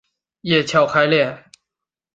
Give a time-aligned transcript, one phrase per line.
[0.41, 1.45] 叶鞘开裂。